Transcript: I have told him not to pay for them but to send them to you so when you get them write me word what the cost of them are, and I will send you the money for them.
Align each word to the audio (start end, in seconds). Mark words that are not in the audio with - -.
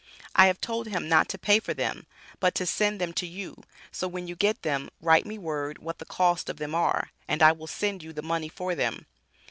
I 0.33 0.47
have 0.47 0.59
told 0.59 0.87
him 0.87 1.07
not 1.07 1.29
to 1.29 1.37
pay 1.37 1.59
for 1.59 1.75
them 1.75 2.07
but 2.39 2.55
to 2.55 2.65
send 2.65 2.99
them 2.99 3.13
to 3.13 3.27
you 3.27 3.61
so 3.91 4.07
when 4.07 4.27
you 4.27 4.35
get 4.35 4.63
them 4.63 4.89
write 4.99 5.27
me 5.27 5.37
word 5.37 5.77
what 5.77 5.99
the 5.99 6.05
cost 6.05 6.49
of 6.49 6.57
them 6.57 6.73
are, 6.73 7.11
and 7.27 7.43
I 7.43 7.51
will 7.51 7.67
send 7.67 8.01
you 8.01 8.11
the 8.11 8.23
money 8.23 8.49
for 8.49 8.73
them. 8.73 9.05